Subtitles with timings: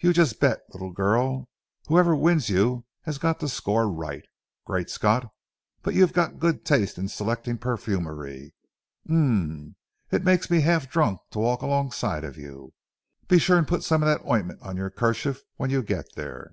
[0.00, 1.48] You just bet, little girl,
[1.88, 4.22] whoever wins you has got to score right.
[4.66, 5.32] Great Scott!
[5.80, 8.52] but you have good taste in selecting perfumery.
[9.08, 9.76] Um
[10.12, 10.16] ee!
[10.16, 12.74] it makes me half drunk to walk alongside of you.
[13.28, 16.52] Be sure and put some of that ointment on your kerchief when you get there."